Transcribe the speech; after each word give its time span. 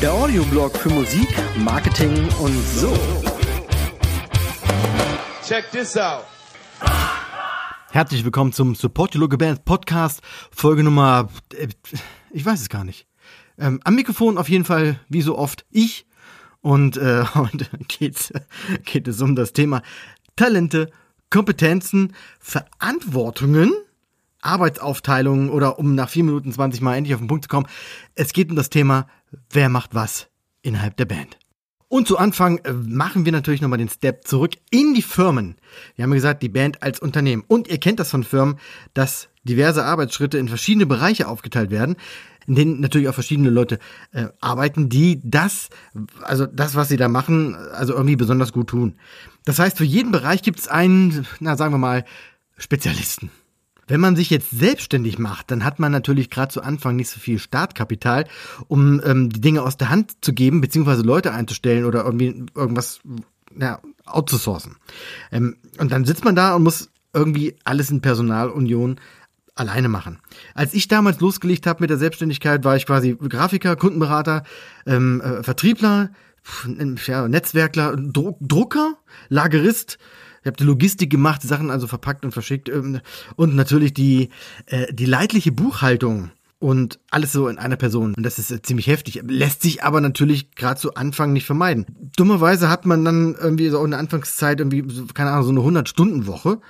Der 0.00 0.12
Audioblog 0.12 0.76
für 0.76 0.88
Musik, 0.88 1.28
Marketing 1.56 2.28
und 2.40 2.60
so. 2.74 2.92
Check 5.46 5.70
this 5.70 5.96
out. 5.96 6.24
Herzlich 7.92 8.24
willkommen 8.24 8.52
zum 8.52 8.74
Support 8.74 9.14
Your 9.14 9.20
Local 9.20 9.38
Band 9.38 9.64
Podcast, 9.64 10.22
Folge 10.50 10.82
Nummer, 10.82 11.28
äh, 11.54 11.68
ich 12.32 12.44
weiß 12.44 12.60
es 12.60 12.68
gar 12.68 12.82
nicht. 12.82 13.06
Ähm, 13.56 13.78
am 13.84 13.94
Mikrofon 13.94 14.36
auf 14.36 14.48
jeden 14.48 14.64
Fall, 14.64 14.98
wie 15.08 15.22
so 15.22 15.38
oft, 15.38 15.64
ich. 15.70 16.06
Und 16.60 16.96
äh, 16.96 17.24
heute 17.36 17.68
geht's, 17.86 18.32
geht 18.84 19.06
es 19.06 19.22
um 19.22 19.36
das 19.36 19.52
Thema 19.52 19.82
Talente, 20.34 20.90
Kompetenzen, 21.30 22.14
Verantwortungen, 22.38 23.72
Arbeitsaufteilungen 24.42 25.50
oder 25.50 25.78
um 25.78 25.94
nach 25.94 26.08
4 26.08 26.24
Minuten 26.24 26.52
20 26.52 26.80
Mal 26.80 26.96
endlich 26.96 27.14
auf 27.14 27.20
den 27.20 27.28
Punkt 27.28 27.44
zu 27.44 27.48
kommen. 27.48 27.68
Es 28.14 28.32
geht 28.32 28.50
um 28.50 28.56
das 28.56 28.70
Thema, 28.70 29.06
wer 29.50 29.68
macht 29.68 29.94
was 29.94 30.28
innerhalb 30.62 30.96
der 30.96 31.04
Band. 31.04 31.38
Und 31.90 32.06
zu 32.06 32.18
Anfang 32.18 32.58
äh, 32.58 32.72
machen 32.72 33.24
wir 33.24 33.32
natürlich 33.32 33.60
nochmal 33.60 33.80
den 33.80 33.88
Step 33.88 34.24
zurück 34.24 34.52
in 34.70 34.94
die 34.94 35.02
Firmen. 35.02 35.56
Wir 35.96 36.04
haben 36.04 36.12
ja 36.12 36.14
gesagt, 36.14 36.40
die 36.40 36.48
Band 36.48 36.84
als 36.84 37.00
Unternehmen. 37.00 37.42
Und 37.48 37.66
ihr 37.66 37.78
kennt 37.78 37.98
das 37.98 38.12
von 38.12 38.22
Firmen, 38.22 38.60
dass 38.94 39.28
diverse 39.42 39.84
Arbeitsschritte 39.84 40.38
in 40.38 40.46
verschiedene 40.46 40.86
Bereiche 40.86 41.26
aufgeteilt 41.26 41.72
werden, 41.72 41.96
in 42.46 42.54
denen 42.54 42.80
natürlich 42.80 43.08
auch 43.08 43.14
verschiedene 43.14 43.50
Leute 43.50 43.80
äh, 44.12 44.28
arbeiten, 44.40 44.88
die 44.88 45.20
das, 45.24 45.68
also 46.22 46.46
das, 46.46 46.76
was 46.76 46.86
sie 46.86 46.96
da 46.96 47.08
machen, 47.08 47.56
also 47.56 47.94
irgendwie 47.94 48.14
besonders 48.14 48.52
gut 48.52 48.68
tun. 48.68 48.94
Das 49.44 49.58
heißt, 49.58 49.76
für 49.76 49.84
jeden 49.84 50.12
Bereich 50.12 50.42
gibt 50.42 50.60
es 50.60 50.68
einen, 50.68 51.26
na 51.40 51.56
sagen 51.56 51.74
wir 51.74 51.78
mal, 51.78 52.04
Spezialisten. 52.56 53.32
Wenn 53.90 54.00
man 54.00 54.14
sich 54.14 54.30
jetzt 54.30 54.50
selbstständig 54.50 55.18
macht, 55.18 55.50
dann 55.50 55.64
hat 55.64 55.80
man 55.80 55.90
natürlich 55.90 56.30
gerade 56.30 56.52
zu 56.52 56.62
Anfang 56.62 56.94
nicht 56.94 57.10
so 57.10 57.18
viel 57.18 57.40
Startkapital, 57.40 58.26
um 58.68 59.00
ähm, 59.04 59.30
die 59.30 59.40
Dinge 59.40 59.62
aus 59.62 59.76
der 59.76 59.90
Hand 59.90 60.24
zu 60.24 60.32
geben, 60.32 60.60
beziehungsweise 60.60 61.02
Leute 61.02 61.32
einzustellen 61.32 61.84
oder 61.84 62.04
irgendwie 62.04 62.46
irgendwas 62.54 63.00
ja, 63.58 63.80
outzusourcen. 64.06 64.76
Ähm, 65.32 65.56
und 65.78 65.90
dann 65.90 66.04
sitzt 66.04 66.24
man 66.24 66.36
da 66.36 66.54
und 66.54 66.62
muss 66.62 66.90
irgendwie 67.12 67.56
alles 67.64 67.90
in 67.90 68.00
Personalunion 68.00 69.00
alleine 69.56 69.88
machen. 69.88 70.20
Als 70.54 70.72
ich 70.72 70.86
damals 70.86 71.18
losgelegt 71.18 71.66
habe 71.66 71.82
mit 71.82 71.90
der 71.90 71.98
Selbstständigkeit, 71.98 72.62
war 72.62 72.76
ich 72.76 72.86
quasi 72.86 73.16
Grafiker, 73.16 73.74
Kundenberater, 73.74 74.44
ähm, 74.86 75.20
äh, 75.20 75.42
Vertriebler, 75.42 76.10
ja, 77.06 77.28
Netzwerkler, 77.28 77.96
Dro 77.96 78.38
Drucker, 78.40 78.94
Lagerist, 79.28 79.98
ich 80.42 80.46
habe 80.46 80.56
die 80.56 80.64
Logistik 80.64 81.10
gemacht, 81.10 81.42
Sachen 81.42 81.70
also 81.70 81.86
verpackt 81.86 82.24
und 82.24 82.32
verschickt 82.32 82.68
ähm, 82.68 83.00
und 83.36 83.54
natürlich 83.54 83.94
die, 83.94 84.30
äh, 84.66 84.92
die 84.92 85.06
leidliche 85.06 85.52
Buchhaltung 85.52 86.30
und 86.58 87.00
alles 87.10 87.32
so 87.32 87.48
in 87.48 87.58
einer 87.58 87.76
Person. 87.76 88.14
Und 88.14 88.22
das 88.22 88.38
ist 88.38 88.50
äh, 88.50 88.62
ziemlich 88.62 88.86
heftig. 88.86 89.22
Lässt 89.26 89.62
sich 89.62 89.82
aber 89.82 90.00
natürlich 90.00 90.54
gerade 90.54 90.80
zu 90.80 90.94
Anfang 90.94 91.32
nicht 91.32 91.46
vermeiden. 91.46 91.86
Dummerweise 92.16 92.68
hat 92.68 92.86
man 92.86 93.04
dann 93.04 93.34
irgendwie 93.34 93.68
so 93.70 93.82
in 93.84 93.90
der 93.90 94.00
Anfangszeit 94.00 94.60
irgendwie, 94.60 94.84
keine 95.14 95.30
Ahnung, 95.30 95.44
so 95.44 95.68
eine 95.68 95.80
100-Stunden-Woche 95.80 96.60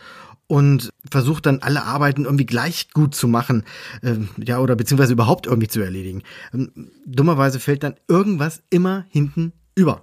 und 0.47 0.91
versucht 1.11 1.47
dann 1.47 1.61
alle 1.61 1.85
Arbeiten 1.85 2.25
irgendwie 2.25 2.47
gleich 2.47 2.91
gut 2.93 3.15
zu 3.15 3.29
machen, 3.29 3.65
äh, 4.03 4.17
ja, 4.43 4.59
oder 4.59 4.75
beziehungsweise 4.75 5.13
überhaupt 5.13 5.47
irgendwie 5.47 5.69
zu 5.69 5.81
erledigen. 5.81 6.23
Ähm, 6.53 6.91
dummerweise 7.07 7.61
fällt 7.61 7.83
dann 7.83 7.95
irgendwas 8.09 8.63
immer 8.71 9.07
hinten 9.11 9.53
über. 9.75 10.03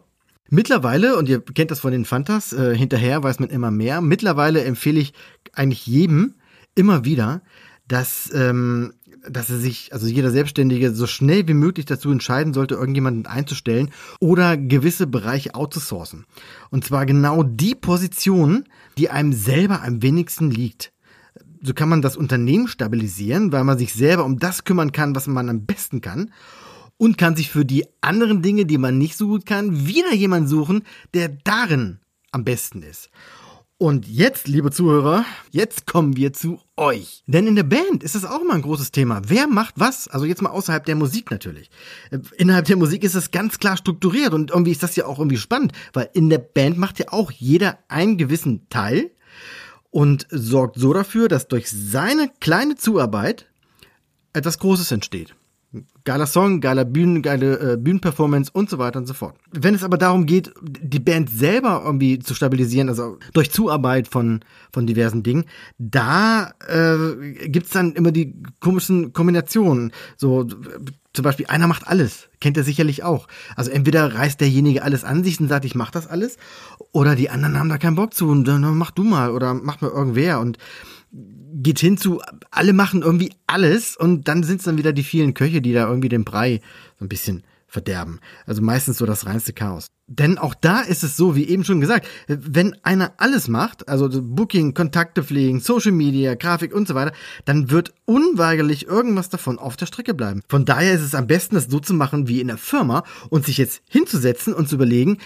Mittlerweile, 0.49 1.17
und 1.17 1.27
ihr 1.27 1.41
kennt 1.41 1.71
das 1.71 1.81
von 1.81 1.91
den 1.91 2.05
Fantas, 2.05 2.53
äh, 2.53 2.75
hinterher 2.75 3.21
weiß 3.23 3.39
man 3.39 3.49
immer 3.49 3.71
mehr, 3.71 4.01
mittlerweile 4.01 4.63
empfehle 4.63 4.99
ich 4.99 5.13
eigentlich 5.53 5.85
jedem 5.85 6.35
immer 6.75 7.03
wieder, 7.03 7.41
dass, 7.87 8.31
ähm, 8.33 8.93
dass 9.27 9.49
er 9.49 9.57
sich, 9.57 9.91
also 9.91 10.07
jeder 10.07 10.31
Selbstständige, 10.31 10.93
so 10.93 11.05
schnell 11.05 11.47
wie 11.47 11.53
möglich 11.53 11.85
dazu 11.85 12.11
entscheiden 12.11 12.53
sollte, 12.53 12.75
irgendjemanden 12.75 13.25
einzustellen 13.25 13.91
oder 14.19 14.55
gewisse 14.55 15.07
Bereiche 15.07 15.53
outzusourcen. 15.55 16.25
Und 16.69 16.85
zwar 16.85 17.05
genau 17.05 17.43
die 17.43 17.75
Position, 17.75 18.65
die 18.97 19.09
einem 19.09 19.33
selber 19.33 19.83
am 19.83 20.01
wenigsten 20.01 20.49
liegt. 20.49 20.93
So 21.61 21.73
kann 21.73 21.89
man 21.89 22.01
das 22.01 22.15
Unternehmen 22.15 22.67
stabilisieren, 22.67 23.51
weil 23.51 23.63
man 23.63 23.77
sich 23.77 23.93
selber 23.93 24.23
um 24.23 24.39
das 24.39 24.63
kümmern 24.63 24.91
kann, 24.91 25.15
was 25.15 25.27
man 25.27 25.49
am 25.49 25.65
besten 25.65 26.01
kann 26.01 26.31
und 26.97 27.17
kann 27.17 27.35
sich 27.35 27.49
für 27.49 27.65
die 27.65 27.85
anderen 28.01 28.41
Dinge, 28.41 28.65
die 28.65 28.77
man 28.77 28.97
nicht 28.97 29.17
so 29.17 29.27
gut 29.27 29.45
kann, 29.45 29.87
wieder 29.87 30.13
jemand 30.13 30.49
suchen, 30.49 30.83
der 31.13 31.29
darin 31.29 31.99
am 32.31 32.43
besten 32.43 32.81
ist. 32.81 33.09
Und 33.79 34.07
jetzt, 34.07 34.47
liebe 34.47 34.71
Zuhörer, 34.71 35.23
jetzt 35.51 35.85
kommen 35.85 36.17
wir 36.17 36.33
zu 36.33 36.59
euch. 36.77 37.23
Denn 37.27 37.45
in 37.45 37.55
der 37.55 37.61
Band 37.61 38.03
ist 38.03 38.15
das 38.15 38.25
auch 38.25 38.43
mal 38.43 38.55
ein 38.55 38.63
großes 38.63 38.89
Thema. 38.89 39.21
Wer 39.27 39.45
macht 39.47 39.75
was? 39.77 40.07
Also 40.07 40.25
jetzt 40.25 40.41
mal 40.41 40.49
außerhalb 40.49 40.83
der 40.83 40.95
Musik 40.95 41.29
natürlich. 41.29 41.69
Äh, 42.09 42.17
innerhalb 42.37 42.65
der 42.65 42.77
Musik 42.77 43.03
ist 43.03 43.13
es 43.13 43.29
ganz 43.29 43.59
klar 43.59 43.77
strukturiert 43.77 44.33
und 44.33 44.49
irgendwie 44.49 44.71
ist 44.71 44.81
das 44.81 44.95
ja 44.95 45.05
auch 45.05 45.19
irgendwie 45.19 45.37
spannend, 45.37 45.73
weil 45.93 46.09
in 46.13 46.29
der 46.29 46.39
Band 46.39 46.79
macht 46.79 46.97
ja 46.97 47.09
auch 47.09 47.29
jeder 47.29 47.77
einen 47.87 48.17
gewissen 48.17 48.67
Teil 48.69 49.11
und 49.91 50.25
sorgt 50.31 50.79
so 50.79 50.91
dafür, 50.91 51.27
dass 51.27 51.47
durch 51.47 51.69
seine 51.69 52.31
kleine 52.39 52.77
Zuarbeit 52.77 53.47
etwas 54.33 54.57
Großes 54.57 54.91
entsteht. 54.91 55.35
Geiler 56.03 56.25
Song, 56.25 56.61
geiler 56.61 56.85
Bühnen, 56.85 57.21
geile 57.21 57.73
äh, 57.73 57.77
Bühnenperformance 57.77 58.49
und 58.53 58.69
so 58.69 58.77
weiter 58.77 58.99
und 58.99 59.07
so 59.07 59.13
fort. 59.13 59.35
Wenn 59.51 59.75
es 59.75 59.83
aber 59.83 59.97
darum 59.97 60.25
geht, 60.25 60.53
die 60.61 60.99
Band 60.99 61.29
selber 61.29 61.81
irgendwie 61.83 62.19
zu 62.19 62.33
stabilisieren, 62.33 62.87
also 62.87 63.17
durch 63.33 63.51
Zuarbeit 63.51 64.07
von, 64.07 64.39
von 64.71 64.87
diversen 64.87 65.23
Dingen, 65.23 65.43
da 65.77 66.51
äh, 66.67 67.47
gibt's 67.49 67.71
dann 67.71 67.93
immer 67.93 68.11
die 68.11 68.41
komischen 68.61 69.11
Kombinationen. 69.11 69.91
So 70.15 70.47
zum 71.17 71.23
Beispiel, 71.23 71.47
einer 71.47 71.67
macht 71.67 71.87
alles, 71.87 72.29
kennt 72.39 72.57
er 72.57 72.63
sicherlich 72.63 73.03
auch. 73.03 73.27
Also 73.55 73.71
entweder 73.71 74.13
reißt 74.13 74.39
derjenige 74.39 74.83
alles 74.83 75.03
an 75.03 75.23
sich 75.23 75.39
und 75.39 75.47
sagt, 75.47 75.65
ich 75.65 75.73
mach 75.73 75.91
das 75.91 76.07
alles, 76.07 76.37
oder 76.91 77.15
die 77.15 77.29
anderen 77.31 77.57
haben 77.57 77.69
da 77.69 77.77
keinen 77.79 77.95
Bock 77.95 78.13
zu 78.13 78.29
und 78.29 78.45
dann 78.45 78.77
mach 78.77 78.91
du 78.91 79.03
mal 79.03 79.31
oder 79.31 79.53
mach 79.55 79.81
mal 79.81 79.89
irgendwer 79.89 80.39
und 80.39 80.57
geht 81.11 81.79
hin 81.79 81.97
zu, 81.97 82.21
alle 82.51 82.73
machen 82.73 83.01
irgendwie 83.01 83.31
alles 83.47 83.95
und 83.95 84.27
dann 84.27 84.43
sind 84.43 84.57
es 84.57 84.65
dann 84.65 84.77
wieder 84.77 84.93
die 84.93 85.03
vielen 85.03 85.33
Köche, 85.33 85.61
die 85.61 85.73
da 85.73 85.87
irgendwie 85.87 86.09
den 86.09 86.25
Brei 86.25 86.61
so 86.99 87.05
ein 87.05 87.09
bisschen 87.09 87.43
verderben. 87.67 88.19
Also 88.45 88.61
meistens 88.61 88.97
so 88.97 89.05
das 89.05 89.25
reinste 89.25 89.53
Chaos. 89.53 89.87
Denn 90.09 90.37
auch 90.37 90.55
da 90.55 90.79
ist 90.79 91.03
es 91.03 91.17
so, 91.17 91.35
wie 91.35 91.47
eben 91.49 91.65
schon 91.65 91.81
gesagt, 91.81 92.07
wenn 92.27 92.77
einer 92.83 93.13
alles 93.17 93.49
macht, 93.49 93.89
also 93.89 94.07
Booking, 94.09 94.73
Kontakte 94.73 95.21
pflegen, 95.21 95.59
Social 95.59 95.91
Media, 95.91 96.35
Grafik 96.35 96.73
und 96.73 96.87
so 96.87 96.95
weiter, 96.95 97.11
dann 97.43 97.69
wird 97.71 97.93
unweigerlich 98.05 98.87
irgendwas 98.87 99.27
davon 99.27 99.59
auf 99.59 99.75
der 99.75 99.85
Strecke 99.85 100.13
bleiben. 100.13 100.43
Von 100.47 100.63
daher 100.63 100.93
ist 100.93 101.01
es 101.01 101.13
am 101.13 101.27
besten, 101.27 101.55
das 101.55 101.65
so 101.65 101.81
zu 101.81 101.93
machen 101.93 102.29
wie 102.29 102.39
in 102.39 102.47
der 102.47 102.57
Firma 102.57 103.03
und 103.29 103.45
sich 103.45 103.57
jetzt 103.57 103.81
hinzusetzen 103.89 104.53
und 104.53 104.69
zu 104.69 104.75
überlegen, 104.75 105.17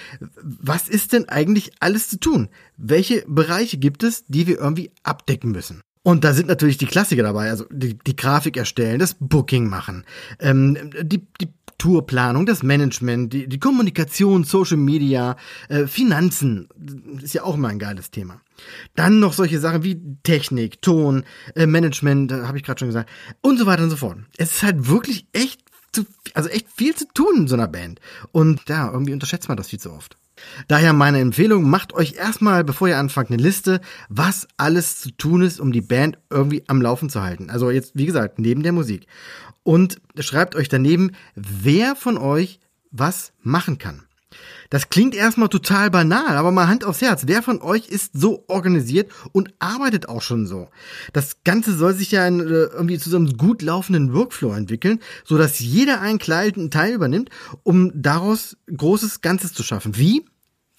was 0.41 0.89
ist 0.89 1.13
denn 1.13 1.29
eigentlich 1.29 1.73
alles 1.79 2.09
zu 2.09 2.19
tun? 2.19 2.49
Welche 2.75 3.23
Bereiche 3.27 3.77
gibt 3.77 4.01
es, 4.01 4.25
die 4.25 4.47
wir 4.47 4.57
irgendwie 4.59 4.91
abdecken 5.03 5.51
müssen? 5.51 5.81
Und 6.03 6.23
da 6.23 6.33
sind 6.33 6.47
natürlich 6.47 6.77
die 6.77 6.87
Klassiker 6.87 7.23
dabei, 7.23 7.49
also 7.49 7.65
die, 7.69 7.97
die 7.97 8.15
Grafik 8.15 8.57
erstellen, 8.57 8.97
das 8.97 9.15
Booking 9.19 9.67
machen, 9.67 10.03
ähm, 10.39 10.89
die, 11.03 11.27
die 11.39 11.49
Tourplanung, 11.77 12.45
das 12.45 12.63
Management, 12.63 13.33
die, 13.33 13.47
die 13.47 13.59
Kommunikation, 13.59 14.43
Social 14.43 14.77
Media, 14.77 15.35
äh, 15.67 15.87
Finanzen, 15.87 16.69
ist 17.21 17.33
ja 17.33 17.43
auch 17.43 17.55
immer 17.55 17.69
ein 17.69 17.79
geiles 17.79 18.11
Thema. 18.11 18.41
Dann 18.95 19.19
noch 19.19 19.33
solche 19.33 19.59
Sachen 19.59 19.83
wie 19.83 19.99
Technik, 20.23 20.81
Ton, 20.81 21.23
äh, 21.55 21.65
Management, 21.65 22.31
äh, 22.31 22.43
habe 22.43 22.57
ich 22.57 22.63
gerade 22.63 22.79
schon 22.79 22.89
gesagt, 22.89 23.09
und 23.41 23.57
so 23.57 23.65
weiter 23.65 23.83
und 23.83 23.89
so 23.89 23.97
fort. 23.97 24.17
Es 24.37 24.57
ist 24.57 24.63
halt 24.63 24.87
wirklich 24.87 25.25
echt 25.33 25.61
zu, 25.91 26.05
also 26.33 26.49
echt 26.49 26.67
viel 26.69 26.95
zu 26.95 27.05
tun 27.13 27.35
in 27.35 27.47
so 27.47 27.55
einer 27.55 27.67
Band. 27.67 27.99
Und 28.31 28.61
ja, 28.69 28.91
irgendwie 28.91 29.13
unterschätzt 29.13 29.47
man 29.47 29.57
das 29.57 29.69
viel 29.69 29.79
zu 29.79 29.91
oft. 29.91 30.17
Daher 30.67 30.93
meine 30.93 31.19
Empfehlung, 31.19 31.69
macht 31.69 31.93
euch 31.93 32.15
erstmal, 32.15 32.63
bevor 32.63 32.87
ihr 32.87 32.97
anfangt, 32.97 33.29
eine 33.31 33.41
Liste, 33.41 33.81
was 34.09 34.47
alles 34.57 34.99
zu 34.99 35.11
tun 35.11 35.41
ist, 35.41 35.59
um 35.59 35.71
die 35.71 35.81
Band 35.81 36.17
irgendwie 36.29 36.63
am 36.67 36.81
Laufen 36.81 37.09
zu 37.09 37.21
halten. 37.21 37.49
Also 37.49 37.71
jetzt, 37.71 37.91
wie 37.95 38.05
gesagt, 38.05 38.39
neben 38.39 38.63
der 38.63 38.71
Musik. 38.71 39.07
Und 39.63 40.01
schreibt 40.19 40.55
euch 40.55 40.69
daneben, 40.69 41.11
wer 41.35 41.95
von 41.95 42.17
euch 42.17 42.59
was 42.91 43.33
machen 43.41 43.77
kann. 43.77 44.03
Das 44.69 44.89
klingt 44.89 45.13
erstmal 45.13 45.49
total 45.49 45.91
banal, 45.91 46.37
aber 46.37 46.51
mal 46.51 46.67
Hand 46.67 46.85
aufs 46.85 47.01
Herz. 47.01 47.23
Wer 47.27 47.43
von 47.43 47.61
euch 47.61 47.89
ist 47.89 48.11
so 48.13 48.45
organisiert 48.47 49.11
und 49.33 49.53
arbeitet 49.59 50.07
auch 50.07 50.21
schon 50.21 50.47
so? 50.47 50.69
Das 51.11 51.43
Ganze 51.43 51.75
soll 51.75 51.93
sich 51.93 52.11
ja 52.11 52.25
in, 52.25 52.39
äh, 52.39 52.43
irgendwie 52.43 52.97
zu 52.97 53.09
so 53.09 53.17
einem 53.17 53.37
gut 53.37 53.61
laufenden 53.61 54.13
Workflow 54.13 54.53
entwickeln, 54.53 54.99
so 55.25 55.37
dass 55.37 55.59
jeder 55.59 55.99
einen 55.99 56.19
kleinen 56.19 56.71
Teil 56.71 56.93
übernimmt, 56.93 57.29
um 57.63 57.91
daraus 57.93 58.55
großes 58.73 59.19
Ganzes 59.21 59.53
zu 59.53 59.63
schaffen. 59.63 59.97
Wie? 59.97 60.25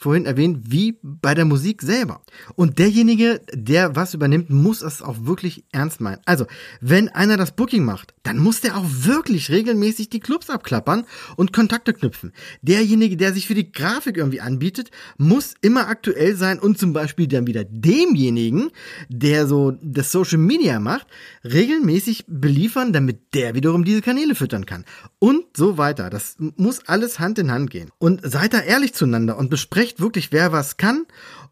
Vorhin 0.03 0.27
erwähnt, 0.27 0.71
wie 0.71 0.99
bei 1.03 1.35
der 1.35 1.45
Musik 1.45 1.83
selber. 1.83 2.23
Und 2.55 2.79
derjenige, 2.79 3.41
der 3.53 3.97
was 3.97 4.15
übernimmt, 4.15 4.51
muss 4.51 4.83
es 4.83 5.03
auch 5.03 5.25
wirklich 5.25 5.65
ernst 5.73 6.01
meinen. 6.01 6.21
Also, 6.25 6.47
wenn 6.81 7.09
einer 7.09 7.37
das 7.37 7.53
Booking 7.53 7.85
macht, 7.85 8.15
dann 8.23 8.39
muss 8.39 8.61
der 8.61 8.77
auch 8.77 8.87
wirklich 8.87 9.51
regelmäßig 9.51 10.11
die 10.11 10.21
Clubs 10.21 10.51
abklappern 10.51 11.05
und 11.37 11.53
Kontakte 11.53 11.93
knüpfen. 11.93 12.33
Derjenige, 12.63 13.17
der 13.17 13.33
sich 13.33 13.47
für 13.47 13.55
die 13.55 13.71
Grafik 13.71 14.17
irgendwie 14.17 14.41
anbietet, 14.41 14.91
muss 15.19 15.55
immer 15.61 15.89
aktuell 15.89 16.37
sein 16.37 16.59
und 16.59 16.79
zum 16.79 16.93
Beispiel 16.93 17.27
dann 17.27 17.47
wieder 17.47 17.65
demjenigen, 17.65 18.71
der 19.09 19.47
so 19.47 19.73
das 19.83 20.13
Social 20.13 20.39
Media 20.39 20.81
macht, 20.81 21.07
regelmäßig 21.45 22.25
beliefern, 22.27 22.93
damit 22.93 23.35
der 23.35 23.55
wiederum 23.55 23.85
diese 23.85 24.03
Kanäle 24.03 24.35
füttern 24.35 24.67
kann. 24.67 24.85
Und 25.19 25.45
so 25.57 25.79
weiter. 25.79 26.11
Das 26.11 26.37
muss 26.39 26.87
alles 26.87 27.19
Hand 27.19 27.39
in 27.39 27.51
Hand 27.51 27.71
gehen. 27.71 27.91
Und 27.99 28.21
seid 28.25 28.53
da 28.55 28.61
ehrlich 28.61 28.95
zueinander 28.95 29.39
und 29.39 29.51
besprecht 29.51 29.92
wirklich, 30.01 30.33
wer 30.33 30.53
was 30.53 30.77
kann 30.77 31.07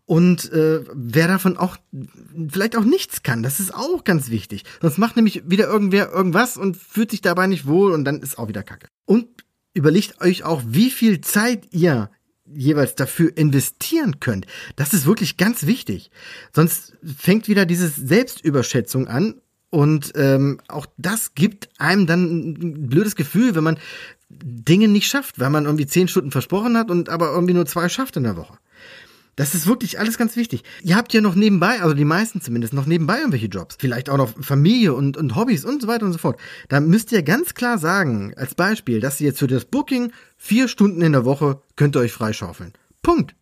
und 0.07 0.53
äh, 0.53 0.85
wer 0.93 1.29
davon 1.29 1.57
auch 1.57 1.77
vielleicht 2.49 2.77
auch 2.77 2.85
nichts 2.85 3.23
kann. 3.23 3.43
Das 3.43 3.61
ist 3.61 3.75
auch 3.75 4.05
ganz 4.05 4.31
wichtig. 4.31 4.65
Sonst 4.81 4.99
macht 4.99 5.17
nämlich 5.17 5.43
wieder 5.47 5.69
irgendwer 5.69 6.11
irgendwas 6.11 6.57
und 6.57 6.77
fühlt 6.77 7.11
sich 7.11 7.21
dabei 7.21 7.47
nicht 7.47 7.67
wohl 7.67 7.93
und 7.93 8.05
dann 8.05 8.21
ist 8.21 8.39
auch 8.39 8.49
wieder 8.49 8.63
Kacke. 8.63 8.89
Und 9.05 9.29
überlegt 9.73 10.21
euch 10.21 10.45
auch, 10.45 10.63
wie 10.67 10.91
viel 10.91 11.21
Zeit 11.21 11.69
ihr 11.71 12.11
jeweils 12.53 12.97
dafür 12.97 13.37
investieren 13.37 14.19
könnt. 14.19 14.47
Das 14.77 14.93
ist 14.93 15.07
wirklich 15.07 15.37
ganz 15.37 15.67
wichtig. 15.67 16.11
Sonst 16.53 16.97
fängt 17.05 17.47
wieder 17.47 17.65
diese 17.65 17.89
Selbstüberschätzung 17.89 19.07
an 19.07 19.41
und 19.71 20.13
ähm, 20.17 20.61
auch 20.67 20.87
das 20.97 21.35
gibt 21.35 21.69
einem 21.79 22.07
dann 22.07 22.51
ein 22.51 22.89
blödes 22.89 23.15
Gefühl, 23.15 23.55
wenn 23.55 23.65
man 23.65 23.79
Dinge 24.31 24.88
nicht 24.88 25.09
schafft, 25.09 25.38
weil 25.41 25.50
man 25.50 25.65
irgendwie 25.65 25.87
zehn 25.87 26.09
Stunden 26.09 26.31
versprochen 26.31 26.77
hat 26.77 26.91
und 26.91 27.09
aber 27.09 27.32
irgendwie 27.32 27.55
nur 27.55 27.67
zwei 27.67 27.88
schafft 27.88 28.17
in 28.17 28.23
der 28.23 28.37
Woche. 28.37 28.59
Das 29.37 29.55
ist 29.55 29.67
wirklich 29.67 29.99
alles 29.99 30.19
ganz 30.19 30.37
wichtig. 30.37 30.65
Ihr 30.82 30.97
habt 30.97 31.12
ja 31.12 31.21
noch 31.21 31.35
nebenbei, 31.35 31.81
also 31.81 31.94
die 31.94 32.05
meisten 32.05 32.41
zumindest, 32.41 32.75
noch 32.75 32.87
nebenbei 32.87 33.19
irgendwelche 33.19 33.47
Jobs. 33.47 33.77
Vielleicht 33.79 34.11
auch 34.11 34.17
noch 34.17 34.35
Familie 34.43 34.93
und, 34.93 35.17
und 35.17 35.35
Hobbys 35.35 35.65
und 35.65 35.81
so 35.81 35.88
weiter 35.88 36.05
und 36.05 36.12
so 36.12 36.19
fort. 36.19 36.38
Da 36.69 36.81
müsst 36.81 37.11
ihr 37.11 37.23
ganz 37.23 37.55
klar 37.55 37.79
sagen, 37.79 38.35
als 38.37 38.55
Beispiel, 38.55 39.00
dass 39.00 39.21
ihr 39.21 39.29
jetzt 39.29 39.38
für 39.38 39.47
das 39.47 39.65
Booking 39.65 40.12
vier 40.37 40.69
Stunden 40.69 41.00
in 41.00 41.12
der 41.12 41.25
Woche 41.25 41.62
könnt 41.77 41.97
ihr 41.97 42.00
euch 42.00 42.12
freischaufeln. 42.12 42.75
Punkt. 43.03 43.35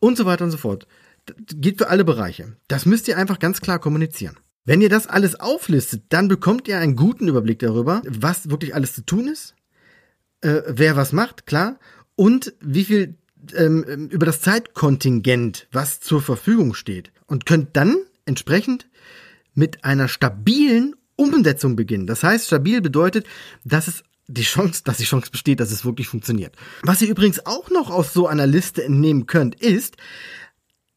Und 0.00 0.16
so 0.16 0.24
weiter 0.24 0.44
und 0.44 0.50
so 0.50 0.56
fort. 0.56 0.86
Das 1.26 1.36
geht 1.54 1.78
für 1.78 1.88
alle 1.88 2.04
Bereiche. 2.04 2.56
Das 2.66 2.86
müsst 2.86 3.06
ihr 3.06 3.18
einfach 3.18 3.38
ganz 3.38 3.60
klar 3.60 3.78
kommunizieren. 3.78 4.38
Wenn 4.64 4.80
ihr 4.80 4.90
das 4.90 5.06
alles 5.06 5.38
auflistet, 5.38 6.02
dann 6.08 6.28
bekommt 6.28 6.68
ihr 6.68 6.78
einen 6.78 6.96
guten 6.96 7.28
Überblick 7.28 7.58
darüber, 7.60 8.02
was 8.06 8.50
wirklich 8.50 8.74
alles 8.74 8.94
zu 8.94 9.06
tun 9.06 9.28
ist, 9.28 9.54
äh, 10.40 10.62
wer 10.66 10.96
was 10.96 11.12
macht, 11.12 11.46
klar, 11.46 11.78
und 12.14 12.54
wie 12.60 12.84
viel 12.84 13.14
ähm, 13.56 14.08
über 14.10 14.26
das 14.26 14.40
Zeitkontingent, 14.40 15.68
was 15.72 16.00
zur 16.00 16.20
Verfügung 16.20 16.74
steht. 16.74 17.12
Und 17.26 17.46
könnt 17.46 17.76
dann 17.76 17.96
entsprechend 18.24 18.88
mit 19.54 19.84
einer 19.84 20.08
stabilen 20.08 20.94
Umsetzung 21.16 21.76
beginnen. 21.76 22.06
Das 22.06 22.22
heißt, 22.22 22.46
stabil 22.46 22.80
bedeutet, 22.80 23.26
dass 23.64 23.88
es 23.88 24.02
die 24.28 24.42
Chance, 24.42 24.82
dass 24.84 24.98
die 24.98 25.04
Chance 25.04 25.30
besteht, 25.30 25.60
dass 25.60 25.72
es 25.72 25.84
wirklich 25.84 26.08
funktioniert. 26.08 26.54
Was 26.82 27.02
ihr 27.02 27.08
übrigens 27.08 27.44
auch 27.46 27.70
noch 27.70 27.90
aus 27.90 28.12
so 28.12 28.26
einer 28.26 28.46
Liste 28.46 28.84
entnehmen 28.84 29.26
könnt, 29.26 29.60
ist, 29.60 29.96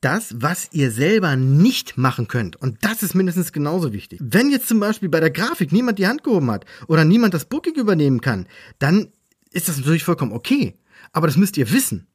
das, 0.02 0.34
was 0.38 0.70
ihr 0.72 0.92
selber 0.92 1.36
nicht 1.36 1.98
machen 1.98 2.28
könnt. 2.28 2.56
Und 2.56 2.80
das 2.82 3.04
ist 3.04 3.14
mindestens 3.14 3.52
genauso 3.52 3.94
wichtig. 3.94 4.20
Wenn 4.22 4.50
jetzt 4.50 4.68
zum 4.68 4.80
Beispiel 4.80 5.10
bei 5.10 5.20
der 5.20 5.30
Grafik 5.30 5.72
niemand 5.72 6.00
die 6.00 6.08
Hand 6.08 6.24
gehoben 6.24 6.50
hat 6.52 6.66
oder 6.88 7.06
niemand 7.06 7.36
das 7.36 7.46
Booking 7.46 7.76
übernehmen 7.76 8.20
kann, 8.20 8.48
dann 8.80 9.10
ist 9.51 9.68
das 9.68 9.77
natürlich 9.77 10.03
vollkommen 10.03 10.31
okay. 10.31 10.75
Aber 11.12 11.27
das 11.27 11.38
müsst 11.38 11.57
ihr 11.57 11.71
wissen. 11.71 12.07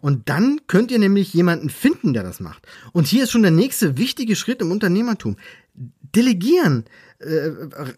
Und 0.00 0.28
dann 0.28 0.60
könnt 0.66 0.90
ihr 0.90 0.98
nämlich 0.98 1.32
jemanden 1.32 1.70
finden, 1.70 2.12
der 2.12 2.22
das 2.22 2.40
macht. 2.40 2.66
Und 2.92 3.06
hier 3.06 3.24
ist 3.24 3.30
schon 3.30 3.42
der 3.42 3.50
nächste 3.50 3.96
wichtige 3.96 4.36
Schritt 4.36 4.60
im 4.60 4.70
Unternehmertum. 4.70 5.36
Delegieren, 5.74 6.84
äh, 7.18 7.50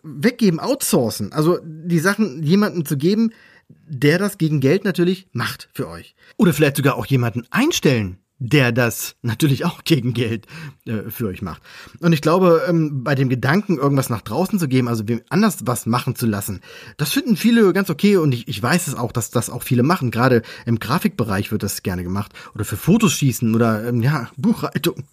weggeben, 0.03 0.61
outsourcen. 0.61 1.33
Also 1.33 1.59
die 1.65 1.99
Sachen 1.99 2.43
jemandem 2.43 2.85
zu 2.85 2.97
geben, 2.97 3.33
der 3.69 4.19
das 4.19 4.39
gegen 4.39 4.61
Geld 4.61 4.85
natürlich 4.85 5.29
macht 5.33 5.69
für 5.73 5.89
euch. 5.89 6.15
Oder 6.37 6.53
vielleicht 6.53 6.77
sogar 6.77 6.97
auch 6.97 7.07
jemanden 7.07 7.47
einstellen, 7.51 8.19
der 8.45 8.73
das 8.73 9.15
natürlich 9.23 9.65
auch 9.65 9.85
gegen 9.85 10.15
Geld 10.15 10.47
äh, 10.85 11.11
für 11.11 11.29
euch 11.29 11.43
macht. 11.43 11.63
Und 12.01 12.13
ich 12.13 12.21
glaube, 12.21 12.63
ähm, 12.69 13.05
bei 13.05 13.15
dem 13.15 13.29
Gedanken, 13.29 13.79
irgendwas 13.79 14.11
nach 14.11 14.21
draußen 14.21 14.59
zu 14.59 14.67
geben, 14.67 14.89
also 14.89 15.07
wem 15.07 15.23
anders 15.29 15.59
was 15.65 15.87
machen 15.87 16.17
zu 16.17 16.27
lassen, 16.27 16.61
das 16.97 17.13
finden 17.13 17.37
viele 17.37 17.73
ganz 17.73 17.89
okay 17.89 18.17
und 18.17 18.35
ich, 18.35 18.49
ich 18.49 18.61
weiß 18.61 18.89
es 18.89 18.97
auch, 18.97 19.13
dass 19.13 19.31
das 19.31 19.49
auch 19.49 19.63
viele 19.63 19.85
machen. 19.85 20.11
Gerade 20.11 20.43
im 20.67 20.81
Grafikbereich 20.81 21.53
wird 21.53 21.63
das 21.63 21.85
gerne 21.85 22.03
gemacht 22.03 22.33
oder 22.55 22.65
für 22.65 22.77
Fotos 22.77 23.13
schießen 23.13 23.55
oder 23.55 23.87
ähm, 23.87 24.03
ja, 24.03 24.29
Buchhaltung. 24.37 25.05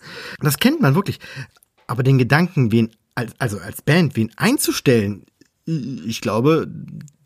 Das 0.41 0.57
kennt 0.57 0.81
man 0.81 0.95
wirklich. 0.95 1.19
Aber 1.85 2.01
den 2.01 2.17
Gedanken, 2.17 2.71
wen, 2.71 2.89
also 3.37 3.59
als 3.59 3.83
Band, 3.83 4.15
wen 4.15 4.31
einzustellen, 4.37 5.23
ich 5.65 6.21
glaube, 6.21 6.67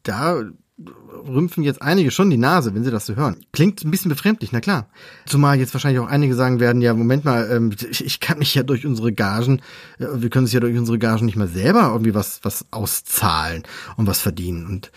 da 0.03 0.43
rümpfen 1.27 1.63
jetzt 1.63 1.81
einige 1.81 2.11
schon 2.11 2.29
die 2.29 2.37
Nase, 2.37 2.73
wenn 2.75 2.83
sie 2.83 2.91
das 2.91 3.05
so 3.05 3.15
hören. 3.15 3.37
Klingt 3.51 3.83
ein 3.83 3.91
bisschen 3.91 4.09
befremdlich, 4.09 4.51
na 4.51 4.59
klar. 4.59 4.87
Zumal 5.25 5.57
jetzt 5.59 5.73
wahrscheinlich 5.73 6.01
auch 6.01 6.07
einige 6.07 6.35
sagen 6.35 6.59
werden, 6.59 6.81
ja, 6.81 6.93
Moment 6.93 7.25
mal, 7.25 7.49
ähm, 7.51 7.71
ich 7.89 8.19
kann 8.19 8.39
mich 8.39 8.55
ja 8.55 8.63
durch 8.63 8.85
unsere 8.85 9.13
Gagen, 9.13 9.61
äh, 9.99 10.07
wir 10.15 10.29
können 10.29 10.45
uns 10.45 10.53
ja 10.53 10.59
durch 10.59 10.77
unsere 10.77 10.99
Gagen 10.99 11.25
nicht 11.25 11.37
mal 11.37 11.47
selber 11.47 11.89
irgendwie 11.91 12.13
was, 12.13 12.39
was 12.43 12.65
auszahlen 12.71 13.63
und 13.97 14.07
was 14.07 14.19
verdienen. 14.19 14.65
Und 14.65 14.91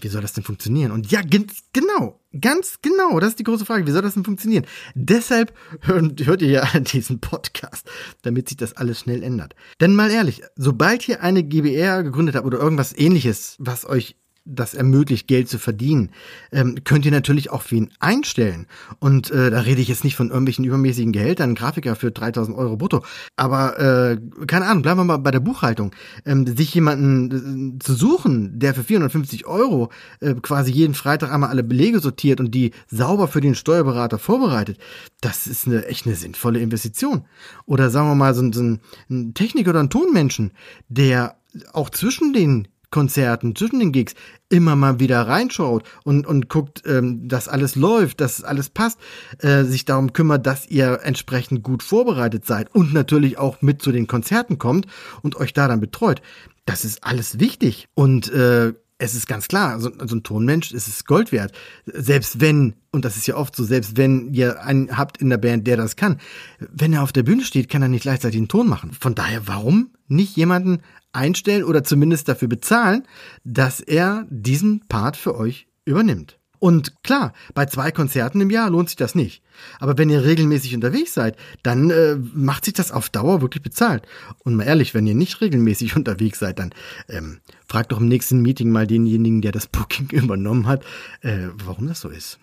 wie 0.00 0.08
soll 0.08 0.22
das 0.22 0.32
denn 0.32 0.44
funktionieren? 0.44 0.92
Und 0.92 1.10
ja, 1.10 1.20
genau, 1.22 2.20
ganz 2.38 2.78
genau, 2.82 3.18
das 3.18 3.30
ist 3.30 3.38
die 3.38 3.44
große 3.44 3.64
Frage, 3.64 3.86
wie 3.86 3.90
soll 3.90 4.02
das 4.02 4.14
denn 4.14 4.24
funktionieren? 4.24 4.66
Deshalb 4.94 5.54
hört, 5.80 6.24
hört 6.26 6.42
ihr 6.42 6.50
ja 6.50 6.80
diesen 6.80 7.20
Podcast, 7.20 7.88
damit 8.22 8.48
sich 8.48 8.58
das 8.58 8.74
alles 8.74 9.00
schnell 9.00 9.22
ändert. 9.22 9.54
Denn 9.80 9.94
mal 9.94 10.10
ehrlich, 10.10 10.42
sobald 10.56 11.08
ihr 11.08 11.22
eine 11.22 11.42
GBR 11.42 12.02
gegründet 12.02 12.34
habt 12.34 12.46
oder 12.46 12.58
irgendwas 12.58 12.96
ähnliches, 12.96 13.56
was 13.58 13.86
euch 13.86 14.16
das 14.44 14.74
ermöglicht, 14.74 15.28
Geld 15.28 15.48
zu 15.48 15.58
verdienen, 15.58 16.10
ähm, 16.50 16.78
könnt 16.84 17.04
ihr 17.04 17.10
natürlich 17.10 17.50
auch 17.50 17.62
für 17.62 17.76
ihn 17.76 17.90
einstellen. 18.00 18.66
Und 18.98 19.30
äh, 19.30 19.50
da 19.50 19.60
rede 19.60 19.80
ich 19.80 19.88
jetzt 19.88 20.04
nicht 20.04 20.16
von 20.16 20.28
irgendwelchen 20.28 20.64
übermäßigen 20.64 21.12
Gehältern, 21.12 21.54
Grafiker 21.54 21.94
für 21.94 22.10
3000 22.10 22.56
Euro 22.56 22.76
brutto. 22.76 23.04
Aber 23.36 23.78
äh, 23.78 24.18
keine 24.46 24.66
Ahnung, 24.66 24.82
bleiben 24.82 25.00
wir 25.00 25.04
mal 25.04 25.18
bei 25.18 25.30
der 25.30 25.40
Buchhaltung. 25.40 25.94
Ähm, 26.24 26.46
sich 26.46 26.74
jemanden 26.74 27.76
äh, 27.76 27.78
zu 27.78 27.94
suchen, 27.94 28.58
der 28.58 28.74
für 28.74 28.84
450 28.84 29.46
Euro 29.46 29.90
äh, 30.20 30.34
quasi 30.34 30.72
jeden 30.72 30.94
Freitag 30.94 31.32
einmal 31.32 31.50
alle 31.50 31.62
Belege 31.62 32.00
sortiert 32.00 32.40
und 32.40 32.54
die 32.54 32.72
sauber 32.88 33.28
für 33.28 33.40
den 33.40 33.54
Steuerberater 33.54 34.18
vorbereitet, 34.18 34.78
das 35.20 35.46
ist 35.46 35.66
eine 35.66 35.86
echt 35.86 36.06
eine 36.06 36.16
sinnvolle 36.16 36.60
Investition. 36.60 37.24
Oder 37.66 37.90
sagen 37.90 38.08
wir 38.08 38.14
mal 38.14 38.34
so, 38.34 38.50
so 38.52 38.62
ein 39.10 39.34
Techniker 39.34 39.70
oder 39.70 39.80
ein 39.80 39.90
Tonmenschen, 39.90 40.52
der 40.88 41.36
auch 41.72 41.90
zwischen 41.90 42.32
den 42.32 42.68
Konzerten, 42.90 43.54
zwischen 43.54 43.78
den 43.78 43.92
Gigs 43.92 44.14
immer 44.48 44.76
mal 44.76 44.98
wieder 44.98 45.22
reinschaut 45.22 45.84
und, 46.04 46.26
und 46.26 46.48
guckt, 46.48 46.82
ähm, 46.86 47.28
dass 47.28 47.48
alles 47.48 47.76
läuft, 47.76 48.20
dass 48.20 48.42
alles 48.42 48.70
passt, 48.70 48.98
äh, 49.38 49.64
sich 49.64 49.84
darum 49.84 50.12
kümmert, 50.12 50.46
dass 50.46 50.66
ihr 50.66 51.00
entsprechend 51.02 51.62
gut 51.62 51.82
vorbereitet 51.82 52.44
seid 52.46 52.74
und 52.74 52.92
natürlich 52.92 53.38
auch 53.38 53.62
mit 53.62 53.80
zu 53.80 53.92
den 53.92 54.06
Konzerten 54.06 54.58
kommt 54.58 54.86
und 55.22 55.36
euch 55.36 55.52
da 55.52 55.68
dann 55.68 55.80
betreut. 55.80 56.20
Das 56.66 56.84
ist 56.84 57.04
alles 57.04 57.40
wichtig. 57.40 57.88
Und 57.94 58.30
äh, 58.32 58.74
es 59.00 59.14
ist 59.14 59.26
ganz 59.26 59.48
klar, 59.48 59.80
so, 59.80 59.90
so 60.06 60.16
ein 60.16 60.22
Tonmensch 60.22 60.72
ist 60.72 60.86
es 60.86 61.04
Gold 61.04 61.32
wert. 61.32 61.52
Selbst 61.86 62.40
wenn, 62.40 62.74
und 62.92 63.04
das 63.04 63.16
ist 63.16 63.26
ja 63.26 63.36
oft 63.36 63.56
so, 63.56 63.64
selbst 63.64 63.96
wenn 63.96 64.32
ihr 64.34 64.62
einen 64.62 64.96
habt 64.96 65.18
in 65.18 65.30
der 65.30 65.38
Band, 65.38 65.66
der 65.66 65.76
das 65.76 65.96
kann, 65.96 66.20
wenn 66.58 66.92
er 66.92 67.02
auf 67.02 67.12
der 67.12 67.22
Bühne 67.22 67.42
steht, 67.42 67.68
kann 67.68 67.82
er 67.82 67.88
nicht 67.88 68.02
gleichzeitig 68.02 68.38
einen 68.38 68.48
Ton 68.48 68.68
machen. 68.68 68.92
Von 68.92 69.14
daher, 69.14 69.46
warum 69.46 69.90
nicht 70.06 70.36
jemanden 70.36 70.82
einstellen 71.12 71.64
oder 71.64 71.82
zumindest 71.82 72.28
dafür 72.28 72.48
bezahlen, 72.48 73.04
dass 73.42 73.80
er 73.80 74.26
diesen 74.28 74.86
Part 74.86 75.16
für 75.16 75.34
euch 75.34 75.66
übernimmt? 75.84 76.39
Und 76.60 77.02
klar, 77.02 77.32
bei 77.54 77.66
zwei 77.66 77.90
Konzerten 77.90 78.40
im 78.40 78.50
Jahr 78.50 78.70
lohnt 78.70 78.90
sich 78.90 78.96
das 78.96 79.14
nicht. 79.14 79.42
Aber 79.80 79.96
wenn 79.98 80.10
ihr 80.10 80.24
regelmäßig 80.24 80.74
unterwegs 80.74 81.14
seid, 81.14 81.36
dann 81.62 81.90
äh, 81.90 82.16
macht 82.34 82.66
sich 82.66 82.74
das 82.74 82.92
auf 82.92 83.08
Dauer 83.08 83.40
wirklich 83.40 83.62
bezahlt. 83.62 84.06
Und 84.44 84.54
mal 84.54 84.64
ehrlich, 84.64 84.94
wenn 84.94 85.06
ihr 85.06 85.14
nicht 85.14 85.40
regelmäßig 85.40 85.96
unterwegs 85.96 86.38
seid, 86.38 86.58
dann 86.58 86.72
ähm, 87.08 87.40
fragt 87.66 87.92
doch 87.92 87.98
im 87.98 88.08
nächsten 88.08 88.40
Meeting 88.42 88.70
mal 88.70 88.86
denjenigen, 88.86 89.40
der 89.40 89.52
das 89.52 89.66
Booking 89.72 90.10
übernommen 90.10 90.66
hat, 90.66 90.84
äh, 91.22 91.48
warum 91.64 91.88
das 91.88 92.00
so 92.00 92.10
ist. 92.10 92.38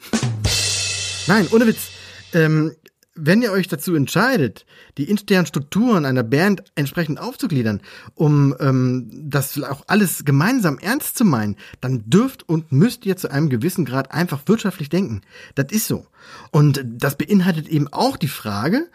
Nein, 1.27 1.47
ohne 1.51 1.67
Witz. 1.67 1.89
Ähm, 2.33 2.73
wenn 3.17 3.41
ihr 3.41 3.51
euch 3.51 3.67
dazu 3.67 3.95
entscheidet, 3.95 4.65
die 4.97 5.09
internen 5.09 5.45
Strukturen 5.45 6.05
einer 6.05 6.23
Band 6.23 6.63
entsprechend 6.75 7.19
aufzugliedern, 7.19 7.81
um 8.15 8.55
ähm, 8.59 9.09
das 9.11 9.61
auch 9.63 9.83
alles 9.87 10.25
gemeinsam 10.25 10.77
ernst 10.79 11.17
zu 11.17 11.25
meinen, 11.25 11.57
dann 11.81 12.09
dürft 12.09 12.47
und 12.47 12.71
müsst 12.71 13.05
ihr 13.05 13.17
zu 13.17 13.29
einem 13.31 13.49
gewissen 13.49 13.85
Grad 13.85 14.11
einfach 14.11 14.41
wirtschaftlich 14.45 14.89
denken. 14.89 15.21
Das 15.55 15.67
ist 15.71 15.87
so. 15.87 16.05
Und 16.51 16.83
das 16.85 17.17
beinhaltet 17.17 17.67
eben 17.67 17.87
auch 17.91 18.17
die 18.17 18.27
Frage, 18.27 18.87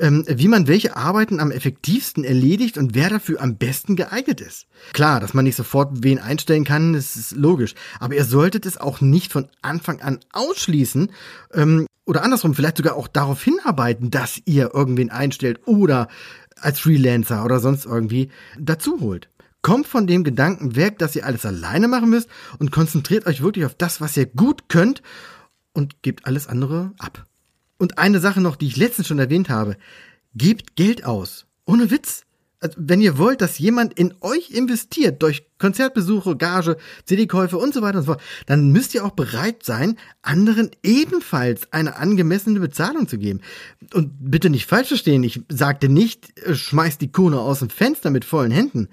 ähm, 0.00 0.24
wie 0.26 0.48
man 0.48 0.66
welche 0.66 0.96
Arbeiten 0.96 1.40
am 1.40 1.50
effektivsten 1.50 2.24
erledigt 2.24 2.78
und 2.78 2.94
wer 2.94 3.10
dafür 3.10 3.40
am 3.40 3.56
besten 3.56 3.96
geeignet 3.96 4.40
ist. 4.40 4.66
Klar, 4.92 5.20
dass 5.20 5.34
man 5.34 5.44
nicht 5.44 5.56
sofort 5.56 6.02
wen 6.02 6.18
einstellen 6.18 6.64
kann, 6.64 6.94
das 6.94 7.16
ist 7.16 7.32
logisch. 7.32 7.74
Aber 7.98 8.14
ihr 8.14 8.24
solltet 8.24 8.66
es 8.66 8.78
auch 8.78 9.00
nicht 9.00 9.32
von 9.32 9.48
Anfang 9.62 10.00
an 10.00 10.18
ausschließen 10.32 11.10
ähm, 11.54 11.86
oder 12.10 12.24
andersrum, 12.24 12.54
vielleicht 12.54 12.76
sogar 12.76 12.96
auch 12.96 13.06
darauf 13.06 13.40
hinarbeiten, 13.40 14.10
dass 14.10 14.42
ihr 14.44 14.74
irgendwen 14.74 15.10
einstellt 15.10 15.60
oder 15.66 16.08
als 16.56 16.80
Freelancer 16.80 17.44
oder 17.44 17.60
sonst 17.60 17.86
irgendwie 17.86 18.30
dazu 18.58 18.98
holt. 18.98 19.30
Kommt 19.62 19.86
von 19.86 20.08
dem 20.08 20.24
Gedanken 20.24 20.74
weg, 20.74 20.98
dass 20.98 21.14
ihr 21.14 21.24
alles 21.24 21.46
alleine 21.46 21.86
machen 21.86 22.10
müsst 22.10 22.28
und 22.58 22.72
konzentriert 22.72 23.26
euch 23.26 23.42
wirklich 23.42 23.64
auf 23.64 23.74
das, 23.74 24.00
was 24.00 24.16
ihr 24.16 24.26
gut 24.26 24.68
könnt 24.68 25.02
und 25.72 26.02
gebt 26.02 26.26
alles 26.26 26.48
andere 26.48 26.90
ab. 26.98 27.26
Und 27.78 27.98
eine 27.98 28.18
Sache 28.18 28.40
noch, 28.40 28.56
die 28.56 28.66
ich 28.66 28.76
letztens 28.76 29.06
schon 29.06 29.20
erwähnt 29.20 29.48
habe. 29.48 29.76
Gebt 30.34 30.74
Geld 30.74 31.04
aus. 31.04 31.46
Ohne 31.64 31.92
Witz. 31.92 32.24
Also, 32.62 32.76
wenn 32.78 33.00
ihr 33.00 33.16
wollt, 33.16 33.40
dass 33.40 33.58
jemand 33.58 33.98
in 33.98 34.14
euch 34.20 34.50
investiert 34.50 35.22
durch 35.22 35.46
Konzertbesuche, 35.58 36.36
Gage, 36.36 36.76
CD-Käufe 37.06 37.56
und 37.56 37.72
so 37.72 37.80
weiter 37.80 37.98
und 37.98 38.04
so 38.04 38.12
fort, 38.12 38.22
dann 38.46 38.70
müsst 38.70 38.94
ihr 38.94 39.04
auch 39.04 39.12
bereit 39.12 39.64
sein, 39.64 39.96
anderen 40.20 40.70
ebenfalls 40.82 41.72
eine 41.72 41.96
angemessene 41.96 42.60
Bezahlung 42.60 43.08
zu 43.08 43.16
geben. 43.16 43.40
Und 43.94 44.12
bitte 44.20 44.50
nicht 44.50 44.66
falsch 44.66 44.88
verstehen, 44.88 45.22
ich 45.22 45.40
sagte 45.48 45.88
nicht, 45.88 46.38
äh, 46.40 46.54
schmeißt 46.54 47.00
die 47.00 47.10
Kuhne 47.10 47.40
aus 47.40 47.60
dem 47.60 47.70
Fenster 47.70 48.10
mit 48.10 48.26
vollen 48.26 48.50
Händen, 48.50 48.88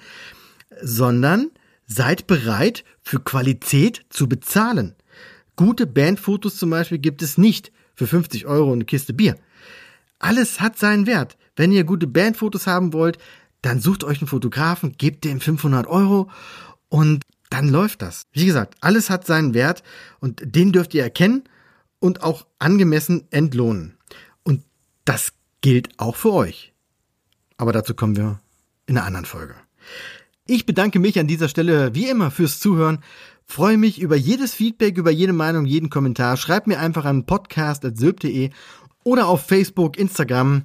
sondern 0.82 1.52
seid 1.86 2.26
bereit, 2.26 2.86
für 3.02 3.20
Qualität 3.20 4.06
zu 4.10 4.28
bezahlen. 4.28 4.96
Gute 5.58 5.88
Bandfotos 5.88 6.58
zum 6.58 6.70
Beispiel 6.70 7.00
gibt 7.00 7.22
es 7.22 7.38
nicht 7.38 7.72
für 7.96 8.08
50 8.08 8.46
Euro 8.46 8.72
eine 8.72 8.86
Kiste 8.86 9.14
Bier. 9.14 9.36
Alles 10.20 10.62
hat 10.62 10.78
seinen 10.78 11.06
Wert. 11.06 11.38
Wenn 11.56 11.72
ihr 11.72 11.84
gute 11.84 12.08
Bandfotos 12.08 12.68
haben 12.68 12.94
wollt, 12.94 13.18
dann 13.68 13.82
sucht 13.82 14.04
euch 14.04 14.22
einen 14.22 14.28
Fotografen, 14.28 14.96
gebt 14.98 15.26
dem 15.26 15.42
500 15.42 15.88
Euro 15.88 16.30
und 16.90 17.24
dann 17.50 17.68
läuft 17.68 18.02
das. 18.02 18.24
Wie 18.32 18.46
gesagt, 18.46 18.76
alles 18.82 19.10
hat 19.10 19.26
seinen 19.26 19.54
Wert 19.54 19.84
und 20.20 20.42
den 20.44 20.72
dürft 20.72 20.94
ihr 20.94 21.04
erkennen 21.04 21.44
und 22.00 22.24
auch 22.24 22.46
angemessen 22.60 23.28
entlohnen. 23.32 23.98
Und 24.44 24.64
das 25.06 25.34
gilt 25.62 25.90
auch 26.00 26.16
für 26.16 26.32
euch. 26.32 26.74
Aber 27.58 27.74
dazu 27.74 27.94
kommen 27.94 28.16
wir 28.16 28.40
in 28.86 28.98
einer 28.98 29.06
anderen 29.06 29.26
Folge. 29.26 29.56
Ich 30.46 30.66
bedanke 30.66 31.00
mich 31.00 31.20
an 31.20 31.28
dieser 31.28 31.50
Stelle 31.50 31.94
wie 31.94 32.08
immer 32.08 32.32
fürs 32.32 32.60
Zuhören. 32.60 33.00
Freue 33.46 33.78
mich 33.78 34.00
über 34.00 34.16
jedes 34.16 34.54
Feedback, 34.54 34.98
über 34.98 35.12
jede 35.12 35.34
Meinung, 35.34 35.66
jeden 35.66 35.90
Kommentar. 35.90 36.38
Schreibt 36.38 36.68
mir 36.68 36.80
einfach 36.80 37.04
an 37.04 37.26
podcast.sylp.de 37.26 38.52
oder 39.04 39.28
auf 39.28 39.46
Facebook, 39.46 39.98
Instagram. 39.98 40.64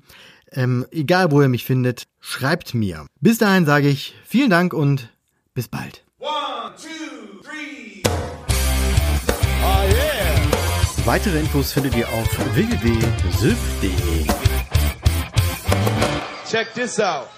Ähm, 0.55 0.87
egal, 0.91 1.31
wo 1.31 1.41
ihr 1.43 1.49
mich 1.49 1.65
findet, 1.65 2.05
schreibt 2.21 2.75
mir. 2.75 3.07
Bis 3.21 3.39
dahin 3.39 3.67
sage 3.67 3.89
ich 3.89 4.15
vielen 4.25 4.51
Dank 4.51 4.75
und 4.75 5.09
bis 5.55 5.69
bald. 5.69 6.05
One, 6.19 6.75
two, 6.77 7.43
three. 7.43 8.03
Oh 9.63 9.85
yeah. 9.91 10.33
Weitere 11.05 11.41
Infos 11.41 11.73
findet 11.73 11.97
ihr 11.97 12.09
auf 12.09 12.55
www.sylp.de. 12.55 14.27
Check 16.49 16.75
this 16.75 17.01
out. 17.01 17.29